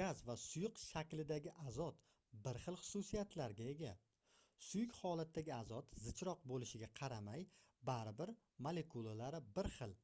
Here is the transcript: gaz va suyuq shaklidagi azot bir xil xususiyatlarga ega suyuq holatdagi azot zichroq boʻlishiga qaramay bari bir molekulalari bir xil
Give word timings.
gaz 0.00 0.18
va 0.26 0.34
suyuq 0.42 0.76
shaklidagi 0.82 1.54
azot 1.70 2.04
bir 2.44 2.60
xil 2.66 2.76
xususiyatlarga 2.82 3.66
ega 3.72 3.90
suyuq 4.68 4.96
holatdagi 5.00 5.54
azot 5.56 5.98
zichroq 6.04 6.46
boʻlishiga 6.54 6.92
qaramay 7.02 7.44
bari 7.92 8.14
bir 8.22 8.36
molekulalari 8.70 9.42
bir 9.60 9.72
xil 9.80 9.98